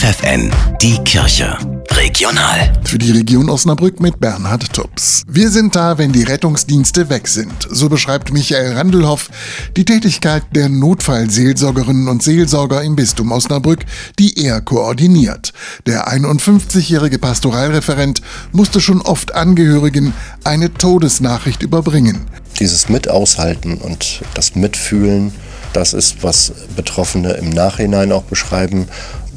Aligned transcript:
FFN, 0.00 0.50
die 0.80 0.96
Kirche. 1.04 1.58
Regional. 1.90 2.72
Für 2.84 2.96
die 2.96 3.10
Region 3.10 3.50
Osnabrück 3.50 4.00
mit 4.00 4.18
Bernhard 4.18 4.72
Tubbs. 4.72 5.24
Wir 5.28 5.50
sind 5.50 5.76
da, 5.76 5.98
wenn 5.98 6.10
die 6.10 6.22
Rettungsdienste 6.22 7.10
weg 7.10 7.28
sind. 7.28 7.52
So 7.68 7.90
beschreibt 7.90 8.32
Michael 8.32 8.72
Randelhoff 8.72 9.28
die 9.76 9.84
Tätigkeit 9.84 10.42
der 10.54 10.70
Notfallseelsorgerinnen 10.70 12.08
und 12.08 12.22
Seelsorger 12.22 12.82
im 12.82 12.96
Bistum 12.96 13.30
Osnabrück, 13.30 13.80
die 14.18 14.42
er 14.42 14.62
koordiniert. 14.62 15.52
Der 15.84 16.08
51-jährige 16.08 17.18
Pastoralreferent 17.18 18.22
musste 18.52 18.80
schon 18.80 19.02
oft 19.02 19.34
Angehörigen 19.34 20.14
eine 20.44 20.72
Todesnachricht 20.72 21.62
überbringen. 21.62 22.24
Dieses 22.58 22.88
Mitaushalten 22.88 23.76
und 23.76 24.22
das 24.32 24.54
Mitfühlen, 24.54 25.30
das 25.72 25.92
ist, 25.92 26.22
was 26.22 26.52
Betroffene 26.76 27.32
im 27.34 27.50
Nachhinein 27.50 28.12
auch 28.12 28.24
beschreiben 28.24 28.88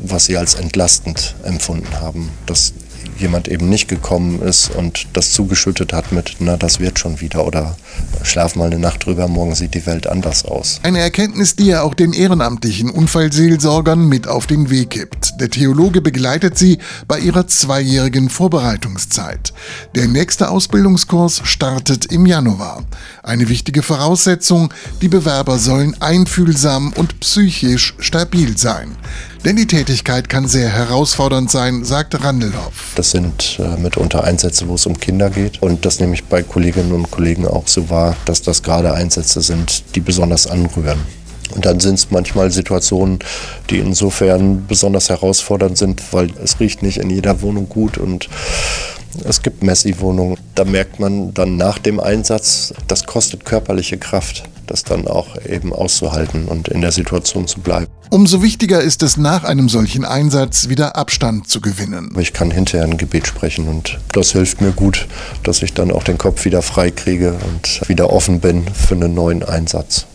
was 0.03 0.25
sie 0.25 0.37
als 0.37 0.55
entlastend 0.55 1.35
empfunden 1.43 1.99
haben. 2.01 2.29
Dass 2.45 2.73
jemand 3.23 3.47
eben 3.47 3.69
nicht 3.69 3.87
gekommen 3.87 4.41
ist 4.41 4.69
und 4.75 5.07
das 5.13 5.31
zugeschüttet 5.31 5.93
hat 5.93 6.11
mit, 6.11 6.35
na, 6.39 6.57
das 6.57 6.79
wird 6.79 6.99
schon 6.99 7.21
wieder 7.21 7.47
oder 7.47 7.75
schlaf 8.21 8.55
mal 8.55 8.65
eine 8.65 8.79
Nacht 8.79 9.05
drüber, 9.05 9.27
morgen 9.27 9.55
sieht 9.55 9.73
die 9.73 9.85
Welt 9.85 10.05
anders 10.07 10.45
aus. 10.45 10.79
Eine 10.83 10.99
Erkenntnis, 10.99 11.55
die 11.55 11.71
er 11.71 11.83
auch 11.83 11.93
den 11.93 12.13
ehrenamtlichen 12.13 12.89
Unfallseelsorgern 12.89 14.07
mit 14.07 14.27
auf 14.27 14.45
den 14.45 14.69
Weg 14.69 14.91
gibt. 14.91 15.39
Der 15.39 15.49
Theologe 15.49 16.01
begleitet 16.01 16.57
sie 16.57 16.77
bei 17.07 17.17
ihrer 17.17 17.47
zweijährigen 17.47 18.29
Vorbereitungszeit. 18.29 19.53
Der 19.95 20.07
nächste 20.07 20.49
Ausbildungskurs 20.49 21.41
startet 21.45 22.11
im 22.11 22.25
Januar. 22.25 22.83
Eine 23.23 23.47
wichtige 23.47 23.83
Voraussetzung, 23.83 24.73
die 25.01 25.07
Bewerber 25.07 25.57
sollen 25.57 25.95
einfühlsam 26.01 26.91
und 26.93 27.21
psychisch 27.21 27.95
stabil 27.99 28.57
sein. 28.57 28.97
Denn 29.45 29.57
die 29.57 29.67
Tätigkeit 29.67 30.29
kann 30.29 30.47
sehr 30.47 30.69
herausfordernd 30.69 31.51
sein, 31.51 31.83
sagt 31.83 32.23
Randelhoff. 32.23 32.93
Das 32.95 33.11
sind 33.11 33.59
äh, 33.59 33.77
mitunter 33.77 34.23
Einsätze, 34.23 34.69
wo 34.69 34.75
es 34.75 34.85
um 34.85 34.97
Kinder 34.97 35.29
geht. 35.29 35.61
Und 35.61 35.83
das 35.83 35.99
nehme 35.99 36.13
ich 36.13 36.23
bei 36.23 36.43
Kolleginnen 36.43 36.93
und 36.93 37.11
Kollegen 37.11 37.45
auch 37.45 37.67
so 37.67 37.89
wahr, 37.89 38.15
dass 38.23 38.41
das 38.41 38.63
gerade 38.63 38.93
Einsätze 38.93 39.41
sind, 39.41 39.83
die 39.95 39.99
besonders 39.99 40.47
anrühren. 40.47 40.99
Und 41.53 41.65
dann 41.65 41.81
sind 41.81 41.95
es 41.95 42.09
manchmal 42.09 42.51
Situationen, 42.51 43.19
die 43.69 43.79
insofern 43.79 44.65
besonders 44.65 45.09
herausfordernd 45.09 45.77
sind, 45.77 46.01
weil 46.13 46.29
es 46.41 46.61
riecht 46.61 46.81
nicht 46.81 46.99
in 46.99 47.09
jeder 47.09 47.41
Wohnung 47.41 47.67
gut 47.67 47.97
und 47.97 48.29
es 49.25 49.41
gibt 49.41 49.61
Messi-Wohnungen. 49.61 50.37
Da 50.55 50.63
merkt 50.63 51.01
man 51.01 51.33
dann 51.33 51.57
nach 51.57 51.79
dem 51.79 51.99
Einsatz, 51.99 52.73
das 52.87 53.05
kostet 53.05 53.43
körperliche 53.43 53.97
Kraft, 53.97 54.43
das 54.73 54.83
dann 54.83 55.07
auch 55.07 55.37
eben 55.45 55.71
auszuhalten 55.71 56.45
und 56.45 56.67
in 56.67 56.81
der 56.81 56.91
Situation 56.91 57.47
zu 57.47 57.59
bleiben. 57.59 57.85
Umso 58.09 58.41
wichtiger 58.41 58.81
ist 58.81 59.03
es 59.03 59.17
nach 59.17 59.43
einem 59.43 59.69
solchen 59.69 60.03
Einsatz 60.03 60.67
wieder 60.67 60.95
Abstand 60.95 61.47
zu 61.47 61.61
gewinnen. 61.61 62.11
Ich 62.19 62.33
kann 62.33 62.49
hinterher 62.49 62.87
ein 62.87 62.97
Gebet 62.97 63.27
sprechen 63.27 63.67
und 63.67 63.99
das 64.13 64.31
hilft 64.31 64.61
mir 64.61 64.71
gut, 64.71 65.07
dass 65.43 65.61
ich 65.61 65.73
dann 65.73 65.91
auch 65.91 66.03
den 66.03 66.17
Kopf 66.17 66.43
wieder 66.45 66.63
frei 66.63 66.89
kriege 66.89 67.35
und 67.47 67.87
wieder 67.87 68.11
offen 68.11 68.39
bin 68.39 68.65
für 68.73 68.95
einen 68.95 69.13
neuen 69.13 69.43
Einsatz. 69.43 70.07